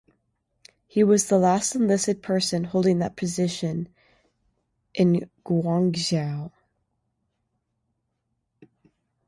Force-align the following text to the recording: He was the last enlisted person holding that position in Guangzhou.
He 0.87 1.03
was 1.03 1.27
the 1.27 1.37
last 1.37 1.75
enlisted 1.75 2.23
person 2.23 2.63
holding 2.63 2.97
that 2.97 3.15
position 3.15 3.87
in 4.95 5.29
Guangzhou. 5.45 6.49